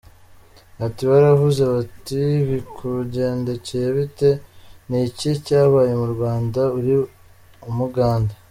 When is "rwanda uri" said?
6.13-6.93